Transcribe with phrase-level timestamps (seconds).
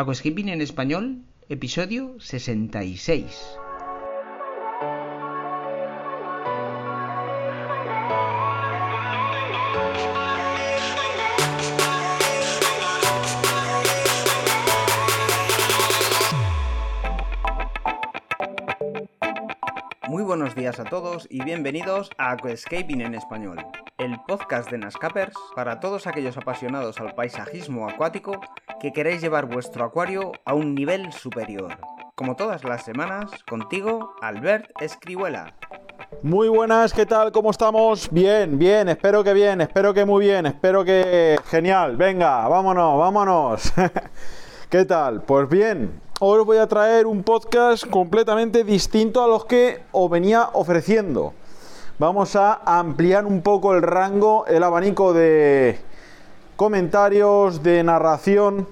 [0.00, 3.58] Aquascaping en español, episodio 66.
[20.06, 23.58] Muy buenos días a todos y bienvenidos a Aquascaping en español,
[23.98, 28.40] el podcast de Nascapers para todos aquellos apasionados al paisajismo acuático
[28.80, 31.78] que queréis llevar vuestro acuario a un nivel superior.
[32.14, 35.54] Como todas las semanas, contigo, Albert Escribuela.
[36.22, 37.32] Muy buenas, ¿qué tal?
[37.32, 38.08] ¿Cómo estamos?
[38.10, 41.96] Bien, bien, espero que bien, espero que muy bien, espero que genial.
[41.96, 43.72] Venga, vámonos, vámonos.
[44.70, 45.22] ¿Qué tal?
[45.22, 50.08] Pues bien, hoy os voy a traer un podcast completamente distinto a los que os
[50.08, 51.34] venía ofreciendo.
[51.98, 55.80] Vamos a ampliar un poco el rango, el abanico de
[56.58, 58.66] comentarios, de narración.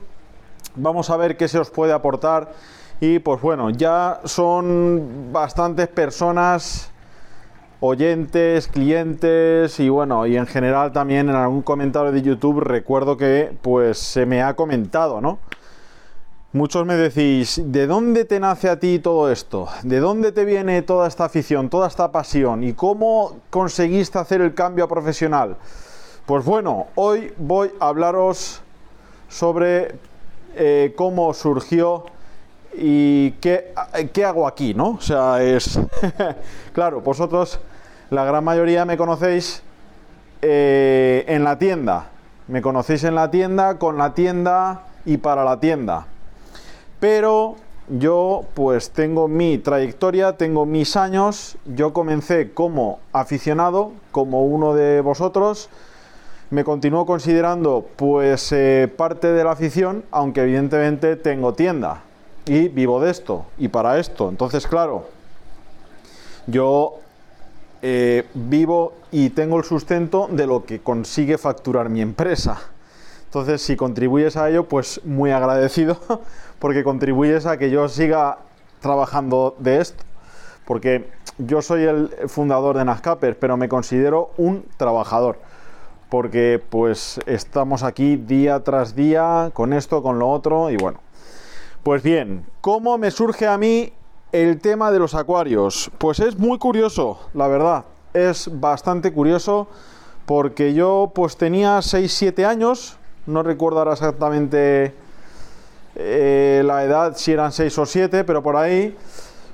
[0.74, 2.50] Vamos a ver qué se os puede aportar.
[2.98, 6.90] Y pues bueno, ya son bastantes personas,
[7.78, 13.56] oyentes, clientes y bueno, y en general también en algún comentario de YouTube recuerdo que
[13.62, 15.38] pues se me ha comentado, ¿no?
[16.52, 19.68] Muchos me decís, ¿de dónde te nace a ti todo esto?
[19.84, 22.64] ¿De dónde te viene toda esta afición, toda esta pasión?
[22.64, 25.56] ¿Y cómo conseguiste hacer el cambio a profesional?
[26.26, 28.60] Pues bueno, hoy voy a hablaros
[29.28, 29.94] sobre
[30.56, 32.06] eh, cómo surgió
[32.74, 33.72] y qué,
[34.26, 34.88] hago aquí, ¿no?
[34.98, 35.78] O sea, es...
[36.72, 37.60] claro, vosotros,
[38.10, 39.62] la gran mayoría me conocéis
[40.42, 42.08] eh, en la tienda.
[42.48, 46.08] Me conocéis en la tienda, con la tienda y para la tienda.
[46.98, 47.54] Pero
[47.88, 51.56] yo pues tengo mi trayectoria, tengo mis años.
[51.66, 55.70] Yo comencé como aficionado, como uno de vosotros
[56.50, 62.02] me continúo considerando pues eh, parte de la afición, aunque evidentemente tengo tienda
[62.46, 64.28] y vivo de esto y para esto.
[64.28, 65.08] Entonces, claro,
[66.46, 67.00] yo
[67.82, 72.60] eh, vivo y tengo el sustento de lo que consigue facturar mi empresa.
[73.24, 75.98] Entonces, si contribuyes a ello, pues muy agradecido,
[76.60, 78.38] porque contribuyes a que yo siga
[78.80, 80.04] trabajando de esto.
[80.64, 85.38] Porque yo soy el fundador de Nascaper, pero me considero un trabajador
[86.08, 91.00] porque pues estamos aquí día tras día con esto, con lo otro y bueno.
[91.82, 93.92] Pues bien, ¿cómo me surge a mí
[94.32, 95.90] el tema de los acuarios?
[95.98, 97.84] Pues es muy curioso, la verdad.
[98.12, 99.68] Es bastante curioso
[100.26, 104.94] porque yo pues tenía 6-7 años, no recuerdo ahora exactamente
[105.94, 108.96] eh, la edad, si eran 6 o 7, pero por ahí,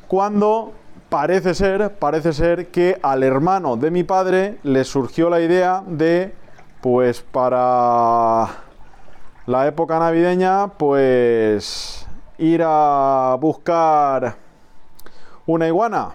[0.09, 0.73] cuando
[1.09, 6.33] parece ser, parece ser que al hermano de mi padre le surgió la idea de
[6.83, 8.49] pues para
[9.47, 12.05] la época navideña, pues
[12.39, 14.35] ir a buscar
[15.47, 16.11] una iguana.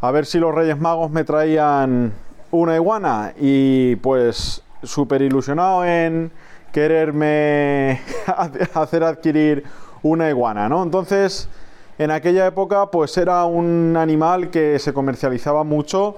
[0.00, 2.12] A ver si los Reyes Magos me traían
[2.50, 6.32] una iguana y pues súper ilusionado en
[6.72, 8.00] quererme
[8.74, 9.62] hacer adquirir
[10.02, 10.82] una iguana, ¿no?
[10.82, 11.48] Entonces,
[11.96, 16.16] en aquella época pues era un animal que se comercializaba mucho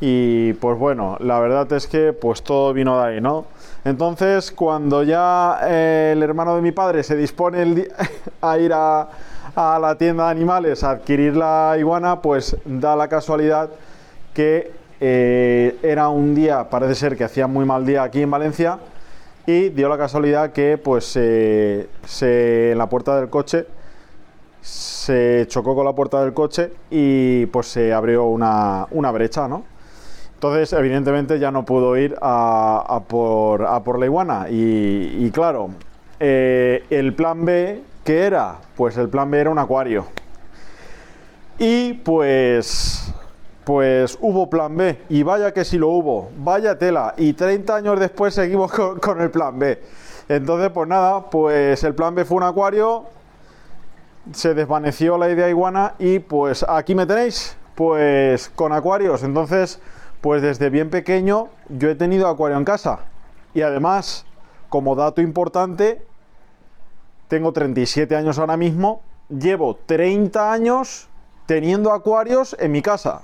[0.00, 3.46] y pues bueno, la verdad es que pues todo vino de ahí, ¿no?
[3.84, 7.88] Entonces, cuando ya eh, el hermano de mi padre se dispone
[8.40, 9.08] a ir a,
[9.56, 13.70] la tienda de animales a adquirir la iguana, pues da la casualidad
[14.34, 14.70] que
[15.00, 18.78] eh, era un día, parece ser que hacía muy mal día aquí en Valencia,
[19.46, 21.88] y dio la casualidad que pues se,
[22.70, 23.66] en la puerta del coche
[24.60, 29.64] se chocó con la puerta del coche y pues se abrió una, una brecha, ¿no?
[30.38, 34.46] Entonces, evidentemente, ya no pudo ir a, por, la iguana.
[34.48, 35.70] Y, claro,
[36.20, 38.58] eh, el plan B, ¿qué era?
[38.76, 40.06] Pues el plan B era un acuario.
[41.58, 43.12] Y pues,
[43.64, 45.00] pues hubo plan B.
[45.08, 46.30] Y vaya que sí lo hubo.
[46.36, 47.14] Vaya tela.
[47.16, 49.82] Y 30 años después seguimos con, con el plan B.
[50.28, 53.06] Entonces, pues nada, pues el plan B fue un acuario.
[54.32, 55.94] Se desvaneció la idea iguana.
[55.98, 57.56] Y pues aquí me tenéis.
[57.74, 59.24] Pues con acuarios.
[59.24, 59.80] Entonces
[60.20, 63.00] pues desde bien pequeño yo he tenido acuario en casa.
[63.54, 64.26] Y además,
[64.68, 66.02] como dato importante,
[67.28, 71.08] tengo 37 años ahora mismo, llevo 30 años
[71.46, 73.22] teniendo acuarios en mi casa.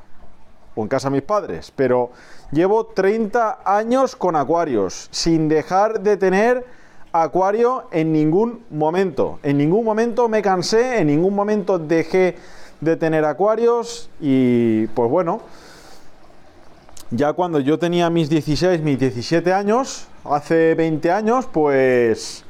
[0.76, 1.73] O en casa de mis padres.
[1.75, 2.11] Pero
[2.50, 6.67] llevo 30 años con acuarios, sin dejar de tener
[7.12, 9.38] acuario en ningún momento.
[9.43, 12.37] En ningún momento me cansé, en ningún momento dejé
[12.81, 15.41] de tener acuarios y pues bueno,
[17.11, 22.45] ya cuando yo tenía mis 16, mis 17 años, hace 20 años, pues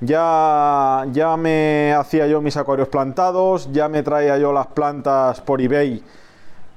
[0.00, 5.60] Ya, ya me hacía yo mis acuarios plantados, ya me traía yo las plantas por
[5.60, 6.04] eBay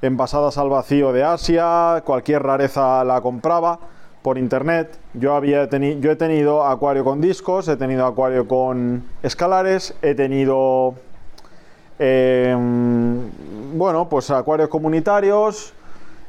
[0.01, 3.77] envasadas al vacío de Asia, cualquier rareza la compraba
[4.23, 4.97] por internet.
[5.13, 10.95] Yo, había yo he tenido acuario con discos, he tenido acuario con escalares, he tenido,
[11.99, 13.29] em,
[13.77, 15.73] bueno, pues acuarios comunitarios,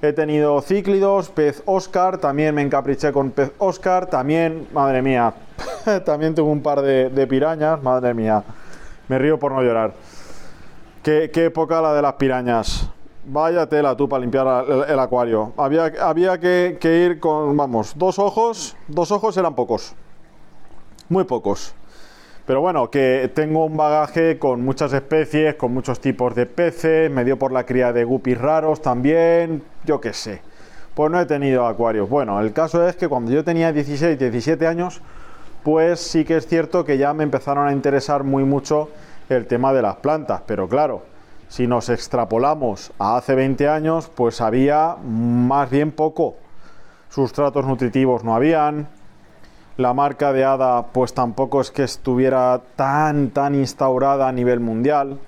[0.02, 5.32] he tenido cíclidos, pez Oscar, también me encapriché con pez Oscar, también, madre mía,
[6.04, 8.42] también tengo un par de, pirañas, madre mía,
[9.06, 9.94] me río por no llorar.
[11.04, 12.90] Qué, qué época la de las pirañas.
[13.24, 15.52] Vaya tela tú para limpiar el, acuario.
[15.56, 18.76] Había, había que, ir con, vamos, dos ojos.
[18.88, 19.94] Dos ojos eran pocos.
[21.08, 21.74] Muy pocos.
[22.46, 27.08] Pero bueno, que tengo un bagaje con muchas especies, con muchos tipos de peces.
[27.10, 29.62] Me dio por la cría de guppies raros también.
[29.84, 30.42] Yo qué sé.
[30.94, 32.08] Pues no he tenido acuarios.
[32.08, 35.00] Bueno, el caso es que cuando yo tenía 16, 17 años,
[35.62, 38.88] pues sí que es cierto que ya me empezaron a interesar muy mucho
[39.28, 40.42] el tema de las plantas.
[40.44, 41.04] Pero claro,
[41.48, 46.34] si nos extrapolamos a hace 20 años, pues había más bien poco.
[47.08, 48.88] Sustratos nutritivos no habían.
[49.78, 55.18] La marca de hada pues tampoco es que estuviera tan tan instaurada a nivel mundial.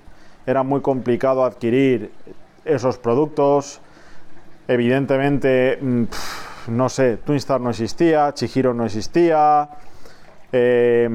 [0.45, 2.11] Era muy complicado adquirir
[2.63, 3.81] esos productos.
[4.67, 6.03] Evidentemente, mm,
[6.67, 9.69] no sé, Twinstar no existía, Chihiro no existía.
[10.51, 11.09] Eh,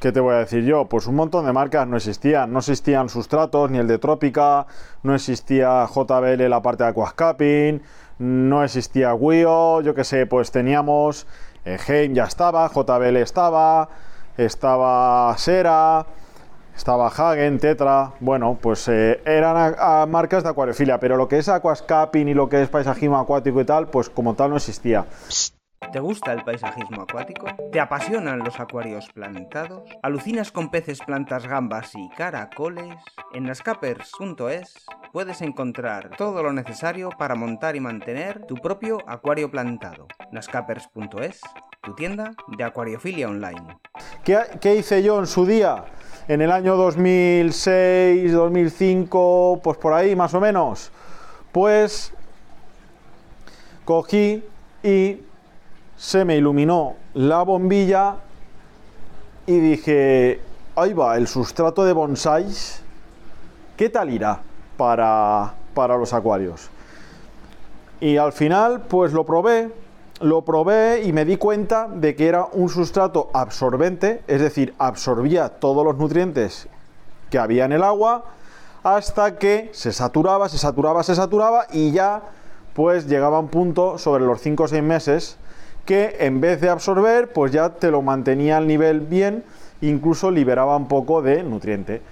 [0.00, 0.86] ¿Qué te voy a decir yo?
[0.86, 2.52] Pues un montón de marcas no existían.
[2.52, 4.66] No existían sustratos, ni el de Trópica,
[5.04, 7.82] no existía JBL la parte de Aquascaping,
[8.18, 11.26] no existía WIO, yo qué sé, pues teníamos
[11.64, 13.88] eh, Heim ya estaba, JBL estaba,
[14.36, 16.06] estaba Sera,
[16.76, 22.28] estaba Hagen, Tetra, bueno, pues eh, eran marcas de acuariofilia, pero lo que es aquascaping
[22.28, 25.06] y lo que es paisajismo acuático y tal, pues como tal no existía.
[25.92, 27.46] ¿Te gusta el paisajismo acuático?
[27.70, 29.88] ¿Te apasionan los acuarios plantados?
[30.02, 32.96] ¿Alucinas con peces, plantas, gambas y caracoles?
[33.34, 40.08] En nascapers.es puedes encontrar todo lo necesario para montar y mantener tu propio acuario plantado.
[40.32, 41.40] nascapers.es,
[41.82, 43.78] tu tienda de acuariofilia online.
[44.24, 45.84] ¿Qué, ¿Qué, hice yo en su día?
[46.26, 50.90] En el año 2006, 2005, pues por ahí más o menos.
[51.52, 52.12] Pues
[53.84, 54.42] cogí
[54.82, 55.20] y
[55.96, 58.16] se me iluminó la bombilla
[59.46, 60.40] y dije,
[60.74, 62.82] ahí va, el sustrato de bonsáis,
[63.76, 64.40] ¿qué tal irá
[64.76, 66.68] para, para los acuarios?
[68.00, 69.70] Y al final, pues lo probé,
[70.20, 75.48] lo probé y me di cuenta de que era un sustrato absorbente, es decir, absorbía
[75.48, 76.68] todos los nutrientes
[77.30, 78.24] que había en el agua
[78.82, 82.22] hasta que se saturaba, se saturaba, se saturaba y ya
[82.74, 85.38] pues llegaba un punto sobre los 5 o 6 meses
[85.86, 89.44] que en vez de absorber, pues ya te lo mantenía al nivel bien,
[89.80, 92.02] incluso liberaba un poco de nutriente.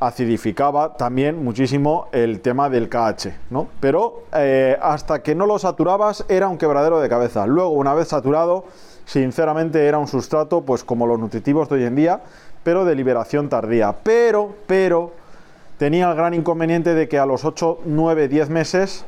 [0.00, 3.66] Acidificaba también muchísimo el tema del KH, ¿no?
[3.80, 7.46] Pero eh, hasta que no lo saturabas era un quebradero de cabeza.
[7.48, 8.64] Luego, una vez saturado,
[9.04, 12.20] sinceramente era un sustrato, pues como los nutritivos de hoy en día,
[12.62, 13.92] pero de liberación tardía.
[14.04, 15.12] Pero, pero,
[15.78, 19.04] tenía el gran inconveniente de que a los 8, 9, 10 meses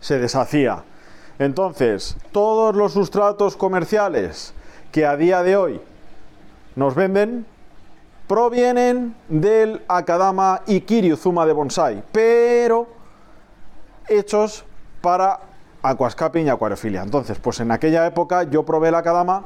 [0.00, 0.84] se deshacía
[1.38, 4.54] entonces, todos los sustratos comerciales
[4.90, 5.80] que a día de hoy
[6.74, 7.46] nos venden
[8.26, 10.62] provienen del Akadama
[11.16, 12.86] Zuma de Bonsai, pero
[14.08, 14.64] hechos
[15.00, 15.40] para
[15.82, 17.02] aquascaping y acuariofilia.
[17.02, 19.44] Entonces, pues en aquella época yo probé el Akadama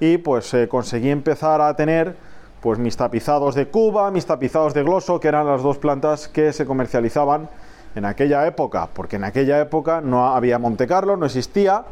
[0.00, 2.16] y pues eh, conseguí empezar a tener
[2.60, 6.52] pues mis tapizados de Cuba, mis tapizados de Gloso, que eran las dos plantas que
[6.52, 7.48] se comercializaban
[7.96, 11.84] en aquella época, porque en aquella época no había Monte Carlo, no existía,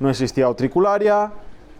[0.00, 1.30] no existía Utricularia,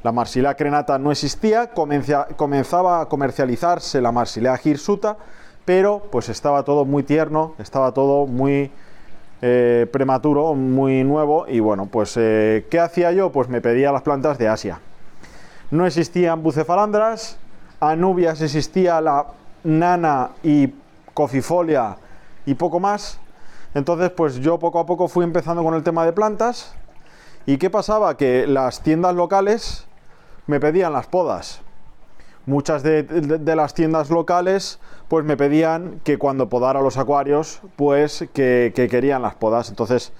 [0.02, 5.16] la Marsilea crenata no existía, comenzaba a comercializarse la Marsilea hirsuta,
[5.64, 8.70] pero pues estaba todo muy tierno, estaba todo muy
[9.40, 13.32] eh, prematuro, muy nuevo, y bueno, pues eh, ¿qué hacía yo?
[13.32, 14.78] Pues me pedía las plantas de Asia.
[15.70, 17.38] No existían bucefalandras,
[17.80, 19.26] anubias existía la
[19.64, 20.74] nana y
[21.14, 21.96] cofifolia
[22.44, 23.18] y poco más,
[23.74, 26.74] entonces, pues yo poco a poco fui empezando con el tema de plantas.
[27.46, 28.16] ¿Y qué pasaba?
[28.16, 29.86] Que las tiendas locales
[30.46, 31.62] me pedían las podas.
[32.46, 33.04] Muchas de,
[33.54, 39.34] las tiendas locales pues me pedían que cuando podara los acuarios, pues que, querían las
[39.36, 39.68] podas.
[39.68, 40.12] Entonces,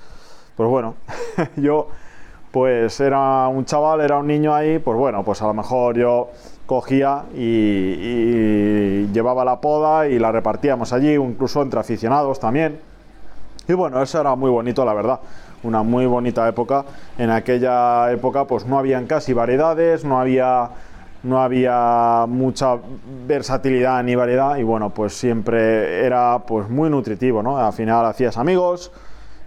[0.56, 0.94] pues bueno,
[1.56, 1.88] yo
[2.52, 6.30] pues era un chaval, era un niño ahí, pues bueno, pues a lo mejor yo
[6.66, 12.89] cogía y, y llevaba la poda y la repartíamos allí, incluso entre aficionados también.
[13.70, 15.20] Y bueno, eso era muy bonito, la verdad.
[15.62, 16.84] una muy bonita época.
[17.18, 20.70] En aquella época pues no habían casi variedades, no había
[21.22, 22.78] no había mucha
[23.28, 27.58] versatilidad ni variedad y bueno, pues siempre era pues muy nutritivo, ¿no?
[27.58, 28.90] Al final hacías amigos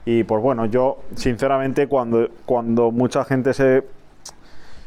[0.05, 3.83] y pues bueno, yo sinceramente cuando, cuando mucha gente se,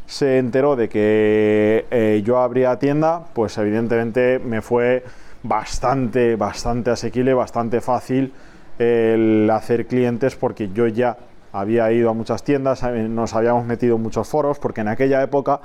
[0.07, 5.05] se enteró de que eh, yo abría tienda, pues evidentemente me fue
[5.43, 8.33] bastante, bastante asequible, bastante fácil
[8.79, 11.17] el hacer clientes porque yo ya
[11.53, 15.23] había ido a muchas tiendas, eh, nos habíamos metido en muchos foros, porque en aquella
[15.23, 15.61] época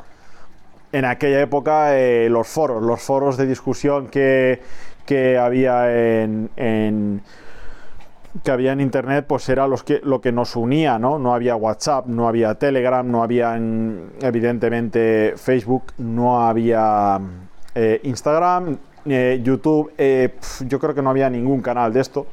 [0.94, 4.62] en aquella época eh, los foros, los foros de discusión que,
[5.06, 7.22] que había en,
[8.44, 11.18] que había en internet, pues era los que, lo que nos unía, ¿no?
[11.18, 13.58] No había WhatsApp, no había Telegram, no había
[14.22, 17.20] evidentemente Facebook, no había
[17.74, 19.94] eh, Instagram, YouTube,
[20.68, 22.27] yo creo que no había ningún canal de esto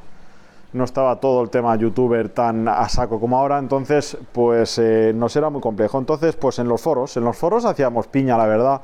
[0.71, 5.35] no estaba todo el tema youtuber tan a saco como ahora, entonces pues eh, nos
[5.35, 5.97] era muy complejo.
[5.97, 8.81] Entonces pues en los foros, en los foros hacíamos piña, la verdad.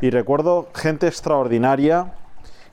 [0.00, 2.14] Y recuerdo gente extraordinaria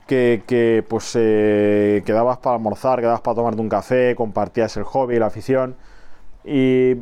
[0.08, 5.19] que, que pues eh, quedabas para almorzar, quedabas para tomarte un café, compartías el hobby,
[5.19, 5.75] la afición.
[6.46, 6.96] Y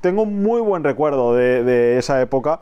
[0.00, 2.60] tengo un muy buen recuerdo de, de esa época.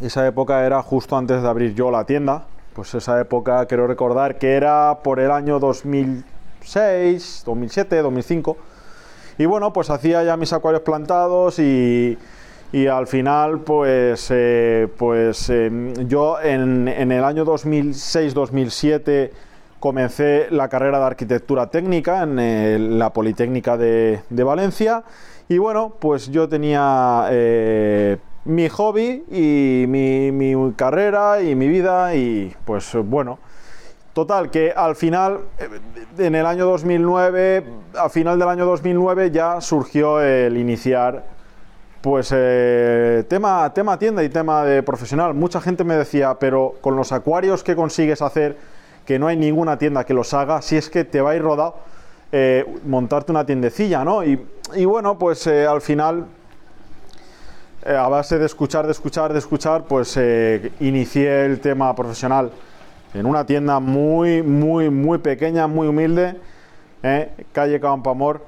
[0.00, 4.38] Esa época era justo antes de abrir yo la tienda, pues esa época quiero recordar
[4.38, 6.24] que era por el año 2000
[6.60, 8.56] 2006, 2007, 2005.
[9.38, 12.18] Y bueno, pues hacía ya mis acuarios plantados y,
[12.72, 19.30] y al final, pues, eh, pues em, yo en, en, el año 2006-2007
[19.78, 25.04] comencé la carrera de arquitectura técnica en la Politécnica de, de, Valencia.
[25.48, 32.14] Y bueno, pues yo tenía eh, mi hobby y mi, mi carrera y mi vida
[32.14, 33.38] y pues bueno
[34.12, 35.68] Total, que al final, eh,
[36.18, 37.64] en el año 2009,
[37.96, 41.24] a final del año 2009 ya surgió el iniciar,
[42.00, 45.34] pues, eh, tema, tema tienda y tema de profesional.
[45.34, 48.56] Mucha gente me decía, pero con los acuarios que consigues hacer,
[49.06, 51.42] que no hay ninguna tienda que los haga, si es que te va a ir
[51.42, 51.76] rodado
[52.32, 54.24] eh, montarte una tiendecilla, ¿no?
[54.24, 56.26] Y, y bueno, pues al final,
[57.86, 60.18] a base de escuchar, de escuchar, de escuchar, pues
[60.80, 62.50] inicié el tema profesional
[63.14, 66.36] en una tienda muy, muy, muy pequeña, muy humilde,
[67.02, 67.30] ¿eh?
[67.52, 68.46] calle Campo Amor.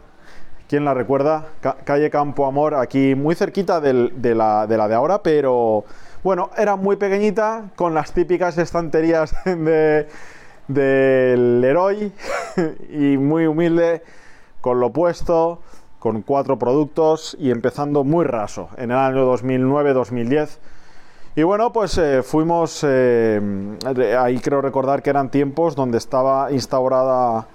[0.69, 1.49] ¿Quién la recuerda?
[1.85, 5.85] calle Campo Amor, aquí muy cerquita de, la, de, ahora, pero
[6.23, 10.09] bueno, era muy pequeñita, con las típicas estanterías de,
[10.69, 12.13] del Heroi
[12.91, 14.03] y muy humilde,
[14.61, 15.61] con lo puesto,
[15.99, 20.59] con cuatro productos y empezando muy raso en el año 2009-2010
[21.35, 23.41] y bueno, pues eh, fuimos, eh,
[24.19, 27.47] ahí creo recordar que eran tiempos donde estaba instaurada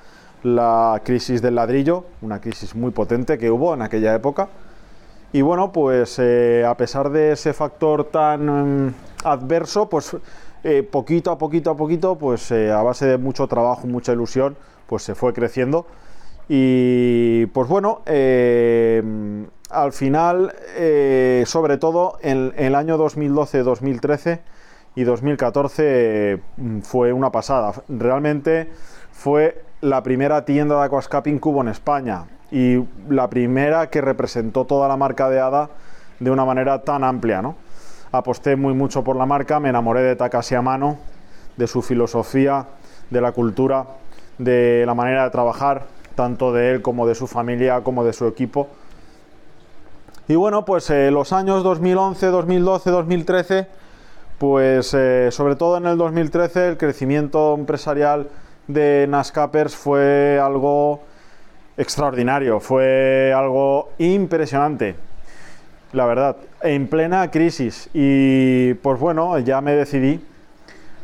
[0.41, 4.49] la crisis del ladrillo, una crisis muy potente que hubo en aquella época.
[5.31, 8.93] Y bueno, pues eh, a pesar de ese factor tan mm,
[9.23, 10.15] adverso, pues
[10.91, 14.57] poquito a poquito a poquito, pues a base de mucho trabajo, mucha ilusión,
[14.87, 15.85] pues se fue creciendo.
[16.49, 18.01] Y pues bueno,
[19.69, 24.41] al final, eh, sobre todo en, el año 2012, 2013
[24.95, 27.73] y 2014 mm, fue una pasada.
[27.89, 28.69] Realmente
[29.11, 34.87] fue la primera tienda de aquascaping cubo en España y la primera que representó toda
[34.87, 35.69] la marca de ADA
[36.19, 37.41] de una manera tan amplia.
[37.41, 37.55] ¿no?
[38.11, 40.97] Aposté muy mucho por la marca, me enamoré de Takashi Amano,
[41.57, 42.65] de su filosofía,
[43.09, 43.85] de la cultura,
[44.37, 45.87] de la manera de trabajar,
[46.17, 48.67] tanto de él como de su familia, como de su equipo
[50.29, 53.67] y bueno, pues eh, los años 2011, 2012, 2013,
[54.37, 58.27] pues eh, sobre todo en el 2013 el crecimiento empresarial
[58.67, 61.01] de Nascapers fue algo
[61.77, 64.95] extraordinario, fue algo impresionante,
[65.93, 67.89] la verdad, en plena crisis.
[67.93, 70.19] Y pues bueno, ya me decidí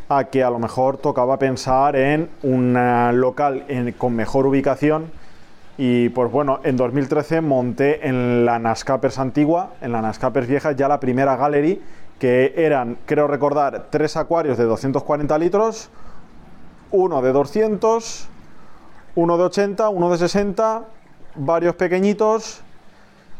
[0.10, 2.74] a que a lo mejor tocaba pensar en un
[3.20, 3.66] local
[3.98, 5.12] con mejor ubicación
[5.78, 10.88] y pues bueno, en 2013 monté en la Nascapers antigua, en la Nascapers vieja, ya
[10.88, 11.82] la primera gallery,
[12.20, 15.90] que eran, creo recordar, tres acuarios de 240 litros,
[16.92, 18.28] uno de 200,
[19.16, 20.84] uno de 80, uno de 60,
[21.36, 22.62] varios pequeñitos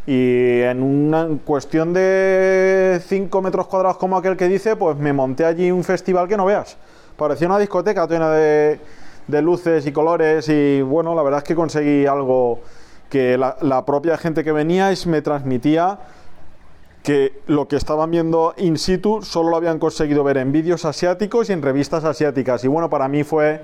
[0.06, 5.46] y en una cuestión de 5 metros cuadrados como aquel que dice, pues me monté
[5.46, 6.78] allí un festival que no veas.
[7.18, 8.80] Parecía una discoteca llena de
[9.28, 12.62] de luces y colores y bueno, la verdad es que conseguí algo
[13.10, 16.00] que la, propia gente que venía me transmitía
[17.04, 21.50] que lo que estaban viendo in situ solo lo habían conseguido ver en vídeos asiáticos
[21.50, 22.64] y en revistas asiáticas.
[22.64, 23.62] Y bueno, para mí fue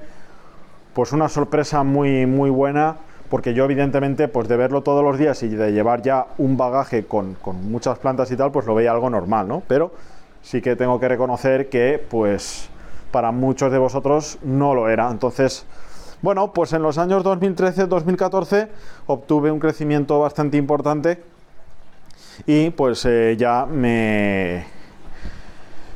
[0.93, 2.97] pues una sorpresa muy, muy buena
[3.29, 7.05] porque yo evidentemente, pues de verlo todos los días y de llevar ya un bagaje
[7.05, 9.63] con, con muchas plantas y tal, pues lo veía algo normal, ¿no?
[9.67, 9.91] Pero
[10.41, 12.69] sí que tengo que reconocer que, pues,
[13.11, 15.09] para muchos de vosotros no lo era.
[15.11, 15.65] Entonces,
[16.21, 18.67] bueno, pues en los años 2013-2014
[19.07, 21.23] obtuve un crecimiento bastante importante
[22.45, 24.65] y pues eh, ya me,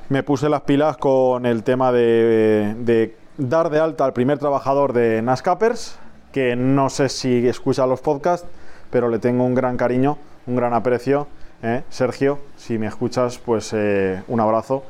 [0.10, 4.94] me puse las pilas con el tema de, de dar de alta al primer trabajador
[4.94, 6.00] de Nascapers,
[6.34, 8.48] que no sé si escucha los podcasts,
[8.90, 11.28] pero le tengo un gran cariño, un gran aprecio.
[11.62, 11.84] ¿eh?
[11.90, 14.84] Sergio, si me escuchas, pues eh, un abrazo.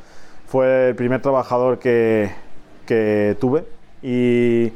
[0.47, 2.31] Fue el primer trabajador que,
[2.85, 3.65] que tuve
[4.01, 4.71] y,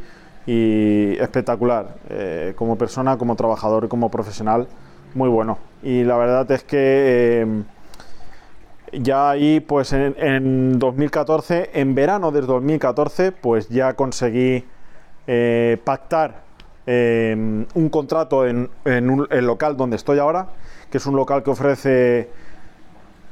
[0.46, 1.96] y espectacular.
[2.10, 4.68] Eh, como persona, como trabajador, como profesional,
[5.16, 5.60] muy bueno.
[5.82, 7.64] Y la verdad es que
[8.92, 14.66] ya ahí, pues en, en, 2014, en verano de 2014, pues ya conseguí
[15.84, 16.47] pactar
[16.88, 20.48] eh, un contrato en, el local donde estoy ahora,
[20.90, 22.30] que es un local que ofrece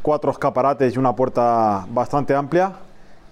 [0.02, 2.74] cuatro escaparates y una puerta bastante amplia.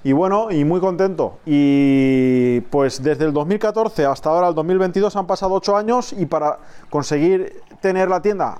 [0.05, 1.37] Y bueno, y muy contento.
[1.45, 6.57] Y pues desde el 2014 hasta ahora, el 2022, han pasado ocho años y para
[6.89, 8.59] conseguir tener la tienda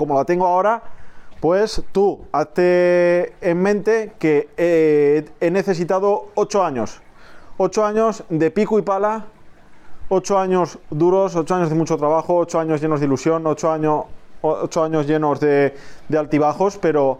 [0.00, 0.82] como la tengo ahora,
[1.40, 7.02] pues tú, hazte en mente que eh, he necesitado ocho años.
[7.58, 9.26] Ocho años de pico y pala,
[10.10, 14.04] ocho años duros, ocho años de mucho trabajo, ocho años llenos de ilusión, ocho años,
[14.42, 15.74] ocho años llenos de,
[16.14, 17.18] altibajos, pero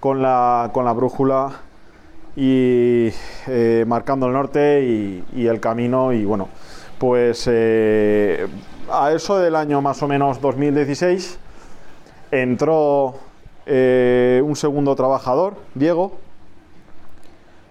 [0.00, 1.60] con la, con la brújula
[2.34, 3.10] y
[3.46, 6.12] eh, marcando el norte y, y, el camino.
[6.12, 6.48] Y bueno,
[6.98, 8.48] pues eh,
[8.90, 11.38] a eso del año más o menos 2016
[12.30, 13.14] entró
[13.66, 16.18] eh, un segundo trabajador, Diego,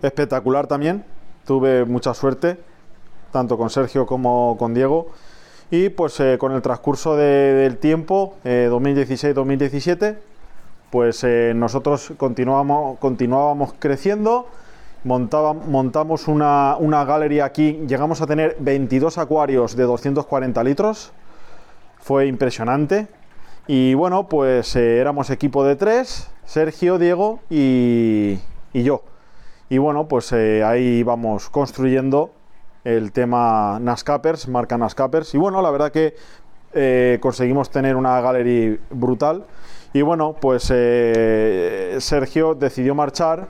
[0.02, 1.04] espectacular también,
[1.46, 2.58] tuve mucha suerte,
[3.32, 5.08] tanto con Sergio como con Diego,
[5.72, 10.18] y pues eh, con el transcurso de, del tiempo, eh, 2016-2017,
[10.90, 14.48] pues eh, nosotros continuábamos, creciendo,
[15.04, 21.12] montaba, montamos una, una galería aquí, llegamos a tener 22 acuarios de 240 litros,
[22.00, 23.08] fue impresionante,
[23.72, 28.40] y bueno, pues eh, éramos equipo de tres, Sergio, Diego y,
[28.74, 29.04] y yo.
[29.70, 32.32] Y bueno, pues eh, ahí vamos construyendo
[32.84, 35.34] el tema Nascapers, marca Nascapers.
[35.36, 36.16] Y bueno, la verdad que
[36.74, 39.46] eh, conseguimos tener una galería brutal.
[39.94, 43.48] Y bueno, pues eh, Sergio decidió marchar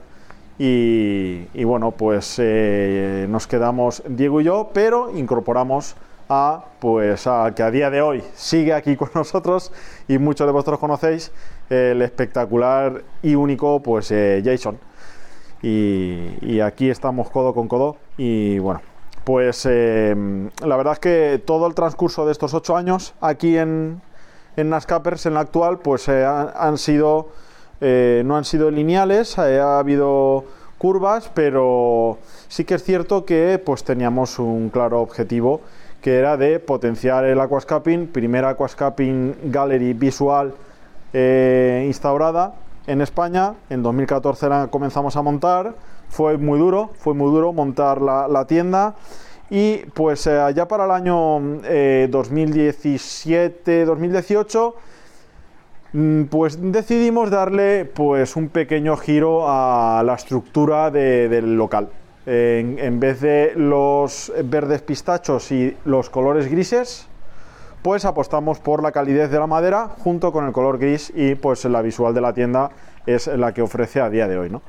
[0.57, 5.95] y, bueno, pues eh, nos quedamos Diego y yo, pero incorporamos
[6.27, 9.71] a pues a que a día de hoy sigue aquí con nosotros
[10.07, 11.31] y muchos de vosotros conocéis
[11.71, 14.13] el espectacular y único pues
[14.43, 14.77] Jason
[15.63, 18.88] y, y, aquí estamos codo con codo y bueno
[19.29, 20.15] pues eh,
[20.65, 24.01] la verdad es que todo el transcurso de estos ocho años aquí en,
[24.57, 27.29] en Nascapers en la actual pues eh, han, sido
[27.79, 30.45] eh, no han sido lineales ha habido
[30.79, 35.61] curvas pero sí que es cierto que pues teníamos un claro objetivo
[36.01, 40.55] que era de potenciar el aquascaping, primera aquascaping gallery visual
[41.13, 42.55] instaurada
[42.87, 43.53] en España.
[43.69, 45.75] En 2014 la comenzamos a montar,
[46.09, 48.95] fue muy duro, fue muy duro montar la, tienda.
[49.49, 54.73] Y pues eh, allá para el año eh, 2017-2018,
[55.93, 61.89] mm, pues decidimos darle pues un pequeño giro a la estructura de, del local.
[62.25, 67.07] En, en, vez de los verdes pistachos y los colores grises,
[67.81, 71.65] pues apostamos por la calidez de la madera junto con el color gris y pues
[71.65, 72.69] la visual de la tienda
[73.05, 74.61] es la que ofrece a día de hoy, ¿no?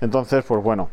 [0.00, 0.88] Entonces, pues bueno,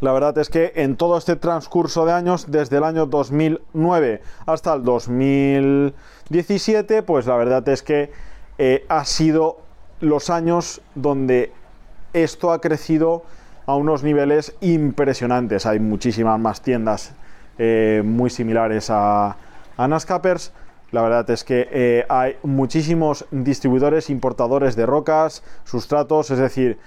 [0.00, 4.74] la verdad es que en todo este transcurso de años, desde el año 2009 hasta
[4.74, 8.10] el 2017, pues la verdad es que
[8.58, 9.60] eh, ha sido
[10.00, 11.52] los años donde
[12.12, 13.22] esto ha crecido
[13.66, 15.66] a unos niveles impresionantes.
[15.66, 17.12] Hay muchísimas más tiendas
[17.58, 19.36] eh, muy similares a,
[19.76, 19.88] a.
[20.90, 26.78] La verdad es que eh, hay muchísimos distribuidores, importadores de rocas, sustratos, es decir,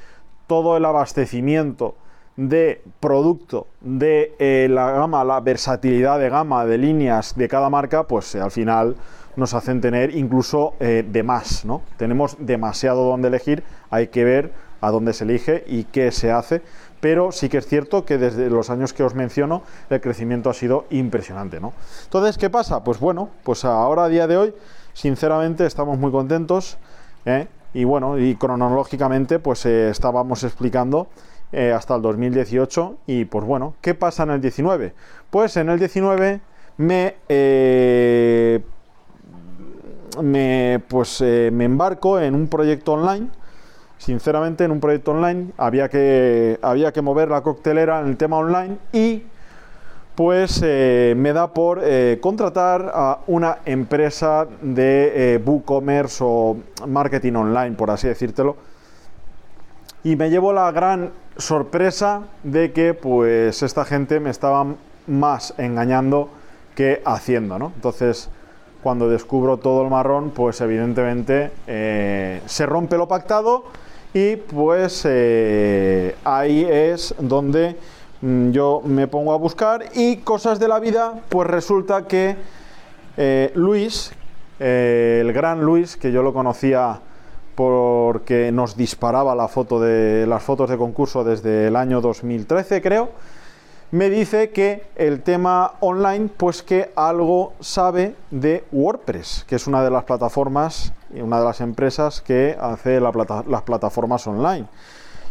[0.47, 1.95] todo el abastecimiento
[2.37, 8.03] de producto de eh, la gama, la versatilidad de gama de líneas de cada marca,
[8.03, 8.95] pues eh, al final
[9.35, 11.81] nos hacen tener incluso eh, de más, ¿no?
[11.97, 16.61] Tenemos demasiado donde elegir, hay que ver a dónde se elige y qué se hace,
[16.99, 20.53] pero sí que es cierto que desde los años que os menciono el crecimiento ha
[20.53, 21.73] sido impresionante, ¿no?
[22.03, 22.83] Entonces, ¿qué pasa?
[22.83, 24.53] Pues bueno, pues ahora a día de hoy,
[24.93, 26.77] sinceramente estamos muy contentos.
[27.75, 31.07] Y bueno, y cronológicamente pues eh, estábamos explicando
[31.51, 34.93] eh, hasta el 2018 y pues bueno, ¿qué pasa en el 19?
[35.29, 36.39] Pues en el 19
[36.77, 37.15] me
[40.21, 43.27] me, pues, eh, me embarco en un proyecto online.
[43.97, 48.37] Sinceramente, en un proyecto online había que, había que mover la coctelera en el tema
[48.37, 49.23] online y
[50.15, 57.75] pues eh, me da por eh, contratar a una empresa de WooCommerce o marketing online,
[57.75, 58.55] por así decírtelo.
[60.03, 64.65] Y me llevo la gran sorpresa de que pues esta gente me estaba
[65.07, 66.29] más engañando
[66.75, 67.71] que haciendo, ¿no?
[67.75, 68.29] Entonces,
[68.83, 73.63] cuando descubro todo el marrón, pues evidentemente eh, se rompe lo pactado
[74.13, 77.77] y pues eh, ahí es donde
[78.51, 82.35] yo me pongo a buscar y cosas de la vida, pues resulta que
[83.17, 84.11] eh, Luis,
[84.59, 86.99] el gran Luis, que yo lo conocía
[87.55, 93.09] porque nos disparaba la foto de las fotos de concurso desde el año 2013, creo,
[93.91, 99.83] me dice que el tema online, pues que algo sabe de WordPress, que es una
[99.83, 104.65] de las plataformas y una de las empresas que hace las plataformas online.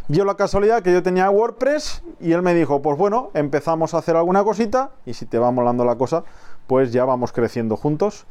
[0.09, 3.99] Yo la casualidad que yo tenía WordPress y él me dijo, pues bueno, empezamos a
[3.99, 6.25] hacer alguna cosita y si te va molando la cosa,
[6.67, 8.27] pues ya vamos creciendo juntos.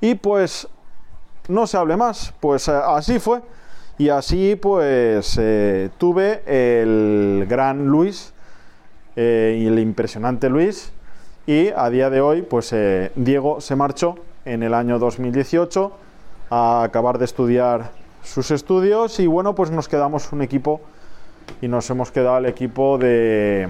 [0.00, 0.68] Y pues
[1.48, 3.42] no se hable más, pues eh, así fue.
[3.98, 8.32] Y así pues eh, tuve el gran Luis
[9.16, 10.92] eh, y el impresionante Luis.
[11.48, 15.90] Y a día de hoy, pues eh, Diego se marchó en el año 2018
[16.50, 17.90] a acabar de estudiar
[18.22, 20.80] sus estudios y bueno, pues nos quedamos un equipo
[21.60, 23.68] y nos hemos quedado el equipo de,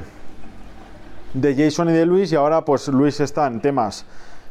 [1.35, 4.05] de Jason y de Luis y ahora pues Luis está en temas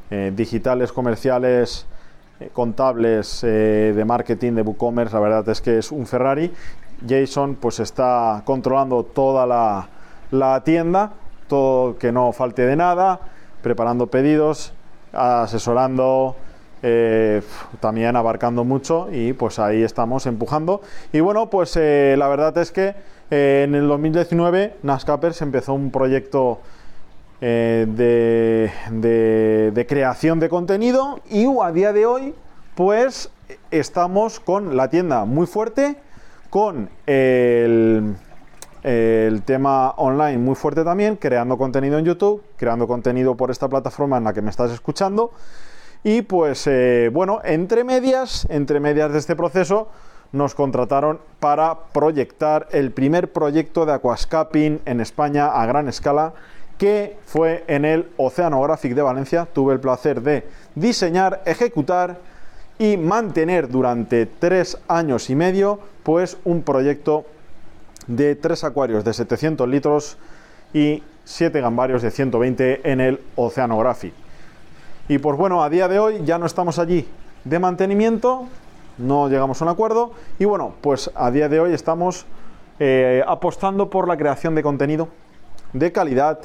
[0.10, 1.86] eh, digitales, comerciales,
[2.54, 6.54] contables, de marketing, de WooCommerce, la verdad es que es un Ferrari.
[7.08, 9.90] Jason pues está controlando toda la
[10.32, 11.12] la tienda,
[11.48, 13.20] todo que no falte de nada,
[13.62, 14.74] preparando pedidos,
[15.13, 16.36] asesorando,
[16.84, 17.42] eh,
[17.80, 20.82] también abarcando mucho y pues ahí estamos empujando.
[21.13, 22.96] Y bueno, pues eh, la verdad es que
[23.30, 26.60] eh, en el 2019 Nascapers empezó un proyecto
[27.40, 32.34] de, de, creación de contenido y a día de hoy
[32.74, 33.30] pues
[33.70, 35.98] estamos con la tienda muy fuerte,
[36.50, 38.16] con el
[38.88, 44.18] el tema online muy fuerte también, creando contenido en YouTube, creando contenido por esta plataforma
[44.18, 45.34] en la que me estás escuchando.
[46.04, 49.90] Y pues eh, bueno, entre medias, entre medias de este proceso,
[50.32, 56.34] nos contrataron para proyectar el primer proyecto de aquascaping en España a gran escala,
[56.78, 59.48] que fue en el Oceanographic de Valencia.
[59.52, 62.18] Tuve el placer de diseñar, ejecutar
[62.80, 67.26] y mantener durante tres años y medio, pues un proyecto
[68.06, 70.18] de tres acuarios de 700 litros
[70.74, 74.13] y siete gambarios de 120 en el Oceanography.
[75.10, 77.08] Y pues bueno, a día de hoy ya no estamos allí
[77.44, 78.48] de mantenimiento,
[78.97, 82.25] no llegamos a un acuerdo y bueno, pues a día de hoy estamos
[82.79, 85.07] eh, apostando por la creación de contenido
[85.73, 86.39] de calidad,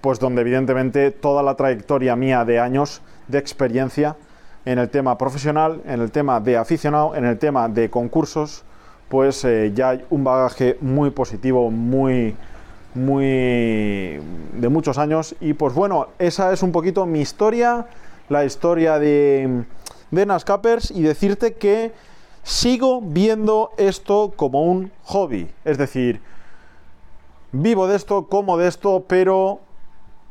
[0.00, 4.16] pues donde evidentemente toda la trayectoria mía de años de experiencia
[4.64, 8.64] en el tema profesional, en el tema de aficionado, en el tema de concursos,
[9.08, 12.36] pues eh, ya hay un bagaje muy positivo, muy,
[12.94, 15.34] muy de muchos años.
[15.40, 17.86] Y pues bueno, esa es un poquito mi historia,
[18.28, 19.64] la historia de,
[20.10, 21.92] de Nascapers y decirte que
[22.42, 25.50] sigo viendo esto como un hobby.
[25.64, 26.20] Es decir,
[27.52, 29.60] vivo de esto, como de esto, pero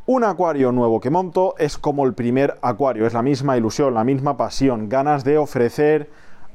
[0.05, 4.03] un acuario nuevo que monto es como el primer acuario, es la misma ilusión, la
[4.03, 6.09] misma pasión, ganas de ofrecer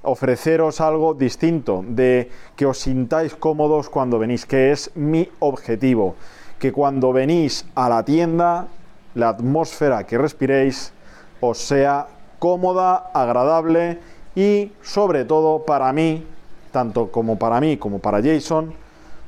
[0.05, 6.15] ofreceros algo distinto, de que os sintáis cómodos cuando venís, que es mi objetivo,
[6.59, 8.69] que cuando venís a la tienda,
[9.15, 10.93] la atmósfera que respiréis
[11.41, 12.07] os sea
[12.39, 13.99] cómoda, agradable
[14.35, 16.25] y sobre todo para mí,
[16.73, 18.75] tanto como para mí como para Jason,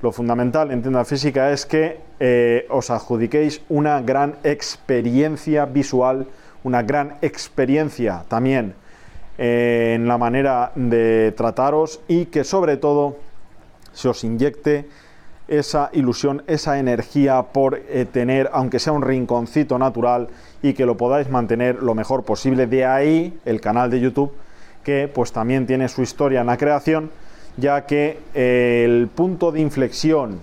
[0.03, 6.27] lo fundamental en tienda física es que eh, os adjudiquéis una gran experiencia visual,
[6.64, 8.75] una gran experiencia también
[9.38, 13.16] en la manera de trataros y que sobre todo
[13.92, 14.88] se os inyecte
[15.49, 20.29] esa ilusión, esa energía por eh, tener, aunque sea un rinconcito natural,
[20.63, 22.67] y que lo podáis mantener lo mejor posible.
[22.67, 24.33] De ahí el canal de YouTube,
[24.83, 27.11] que pues también tiene su historia en la creación,
[27.57, 30.41] ya que eh, el punto de inflexión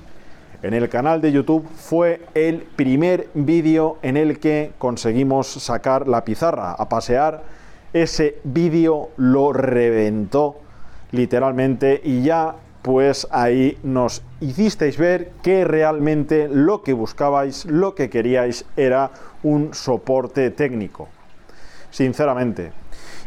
[0.61, 6.23] en el canal de YouTube fue el primer vídeo en el que conseguimos sacar la
[6.23, 7.43] pizarra a pasear
[7.93, 10.57] ese vídeo lo reventó
[11.11, 18.09] literalmente y ya pues ahí nos hicisteis ver que realmente lo que buscabais, lo que
[18.09, 19.09] queríais era
[19.41, 21.07] un soporte técnico.
[21.89, 22.73] Sinceramente.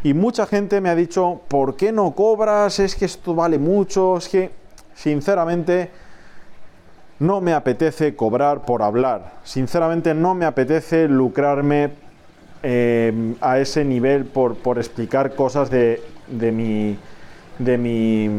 [0.03, 2.79] Y mucha gente me ha dicho, ¿por qué no cobras?
[2.79, 4.51] Es que esto vale mucho, es que,
[4.93, 5.89] sinceramente,
[7.19, 9.33] no me apetece cobrar por hablar.
[9.43, 11.89] Sinceramente, no me apetece lucrarme
[12.61, 16.97] eh, a ese nivel por, por explicar cosas de, de, mi,
[17.59, 18.29] de mi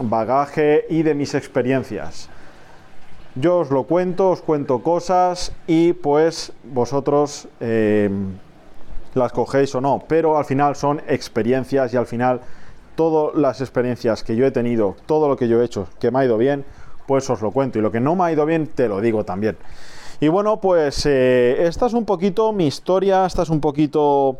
[0.00, 2.28] bagaje y de mis experiencias.
[3.34, 8.08] Yo os lo cuento, os cuento cosas y pues vosotros eh,
[9.14, 12.40] las cogéis o no, pero al final son experiencias y al final
[12.94, 16.20] todas las experiencias que yo he tenido, todo lo que yo he hecho que me
[16.20, 16.64] ha ido bien,
[17.06, 19.24] pues os lo cuento y lo que no me ha ido bien te lo digo
[19.24, 19.56] también.
[20.18, 24.38] Y bueno, pues eh, esta es un poquito mi historia, esta es un poquito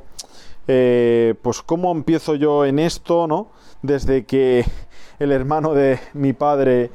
[0.66, 3.48] eh, pues cómo empiezo yo en esto, ¿no?
[3.86, 4.64] Desde que
[5.20, 6.90] el hermano de mi padre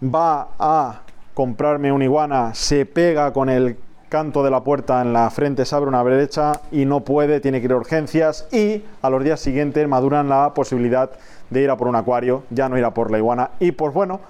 [0.00, 1.00] va a
[1.34, 3.76] comprarme una iguana, se pega con el
[4.08, 7.58] canto de la puerta en la frente, se abre una brecha y no puede, tiene
[7.58, 11.10] que ir a urgencias y a los días siguientes maduran la posibilidad
[11.50, 13.92] de ir a por un acuario, ya no ir a por la iguana y pues
[13.92, 14.20] bueno,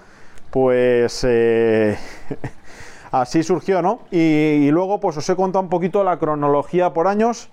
[0.51, 1.99] pues eh,
[3.13, 4.01] así surgió, ¿no?
[4.11, 7.51] Y, luego pues os he contado un poquito la cronología por años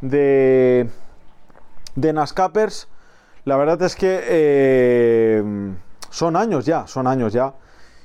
[0.00, 0.88] de,
[2.00, 2.88] de Nascapers.
[3.44, 4.20] La verdad es que...
[4.22, 5.72] Eh,
[6.10, 7.54] son años ya, son años ya.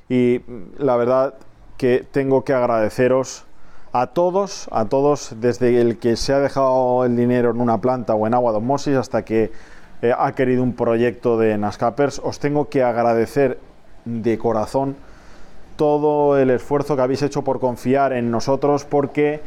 [0.08, 0.42] Y
[0.78, 1.34] la verdad
[1.78, 3.46] que tengo que agradeceros
[3.92, 8.14] a todos, a todos, desde el que se ha dejado el dinero en una planta
[8.14, 9.52] o en agua de osmosis hasta que
[10.02, 13.60] eh, ha querido un proyecto de Nascapers, os tengo que agradecer
[14.06, 14.96] de corazón
[15.78, 19.42] todo el esfuerzo que habéis hecho por confiar en nosotros porque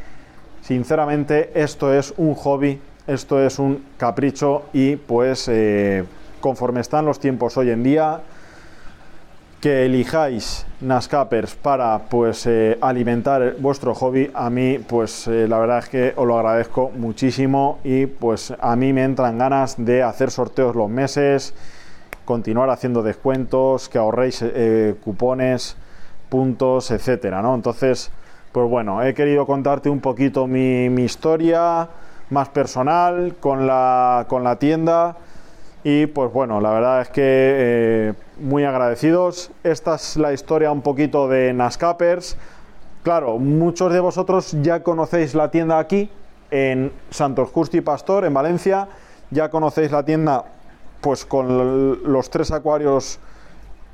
[0.62, 6.05] sinceramente esto es un hobby, esto es un capricho y pues eh,
[6.40, 8.21] conforme están los tiempos hoy en día,
[9.62, 15.79] que elijáis Nascapers para pues eh, alimentar vuestro hobby a mí pues eh, la verdad
[15.79, 20.31] es que os lo agradezco muchísimo y pues a mí me entran ganas de hacer
[20.31, 21.55] sorteos los meses
[22.25, 24.44] continuar haciendo descuentos que ahorréis
[25.03, 25.77] cupones
[26.29, 28.12] puntos etcétera no entonces
[28.53, 31.88] pues bueno he querido contarte un poquito mi historia
[32.30, 35.16] más personal con la con la tienda
[35.84, 39.50] y pues bueno, la verdad es que eh, muy agradecidos.
[39.62, 42.36] Esta es la historia un poquito de Nascapers.
[43.02, 46.10] Claro, muchos de vosotros ya conocéis la tienda aquí,
[46.50, 48.88] en Santos Justi Pastor, en Valencia.
[49.30, 50.44] Ya conocéis la tienda
[51.00, 53.20] pues con los tres acuarios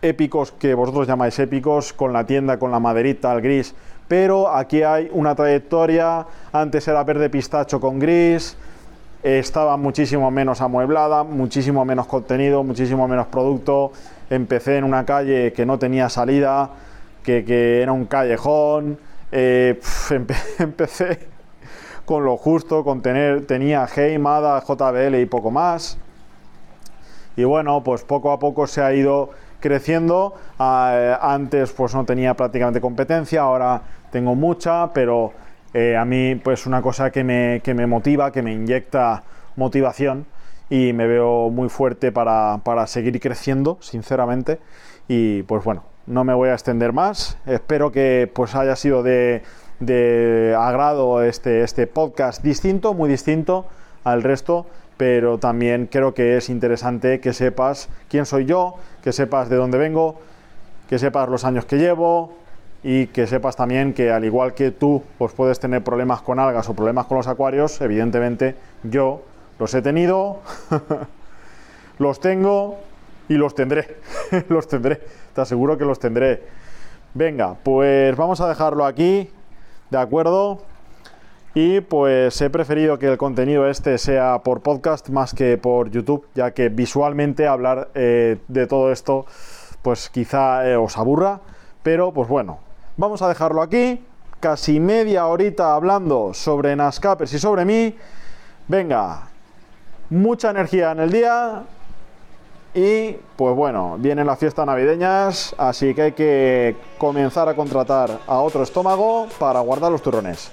[0.01, 3.75] épicos que vosotros llamáis épicos, con la tienda, con la maderita, el gris.
[4.09, 6.27] Pero aquí hay una trayectoria.
[6.53, 8.57] Antes era verde pistacho con gris
[9.25, 13.91] estaba muchísimo menos amueblada, muchísimo menos contenido, muchísimo menos producto.
[14.29, 16.71] Empecé en una calle que no tenía salida,
[17.23, 18.99] que, era un callejón.
[19.33, 19.81] Eh,
[20.59, 21.27] empecé
[22.05, 25.97] con lo justo, con tener, tenía Heimada, JBL y poco más.
[27.35, 29.31] Y bueno, pues poco a poco se ha ido
[29.65, 30.35] creciendo.
[30.59, 33.81] Ah, antes pues no tenía prácticamente competencia, ahora
[34.13, 35.33] tengo mucha, pero
[35.73, 39.23] eh, a mí pues una cosa que me, que me, motiva, que me inyecta
[39.57, 40.27] motivación
[40.69, 44.59] y me veo muy fuerte para, para, seguir creciendo, sinceramente.
[45.09, 47.39] Y pues bueno, no me voy a extender más.
[47.47, 49.43] Espero que pues haya sido de,
[49.81, 53.65] de agrado este, este podcast distinto, muy distinto
[54.05, 59.49] al resto pero también creo que es interesante que sepas quién soy yo, que sepas
[59.49, 60.21] de dónde vengo,
[60.89, 62.33] que sepas los años que llevo,
[62.85, 66.69] y que sepas también que al igual que tú pues puedes tener problemas con algas
[66.69, 69.23] o problemas con los acuarios, evidentemente yo
[69.59, 70.41] los he tenido,
[71.99, 72.79] los tengo
[73.27, 73.97] y los tendré,
[74.51, 75.01] los tendré,
[75.35, 76.43] te aseguro que los tendré.
[77.15, 79.31] Venga, pues vamos a dejarlo aquí,
[79.91, 80.61] ¿de acuerdo?
[81.55, 86.27] Y pues he preferido que el contenido este sea por podcast más que por YouTube,
[86.35, 89.27] ya que visualmente hablar eh, de todo esto
[89.83, 91.41] pues quizá eh, os aburra,
[91.83, 92.59] pero pues bueno,
[92.97, 94.05] Vamos a dejarlo aquí.
[94.39, 97.97] Casi media horita hablando sobre Nascapers y sobre mí.
[98.69, 99.23] Venga,
[100.11, 101.65] mucha energía en el día.
[102.73, 108.39] Y pues bueno, vienen las fiestas navideñas, así que hay que comenzar a contratar a
[108.39, 110.53] otro estómago para guardar los turrones.